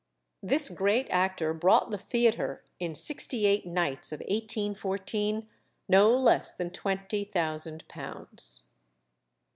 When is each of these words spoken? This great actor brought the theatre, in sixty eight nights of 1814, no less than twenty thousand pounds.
This 0.41 0.69
great 0.69 1.07
actor 1.11 1.53
brought 1.53 1.91
the 1.91 1.97
theatre, 1.99 2.63
in 2.79 2.95
sixty 2.95 3.45
eight 3.45 3.67
nights 3.67 4.11
of 4.11 4.21
1814, 4.21 5.47
no 5.87 6.09
less 6.17 6.55
than 6.55 6.71
twenty 6.71 7.23
thousand 7.23 7.87
pounds. 7.87 8.63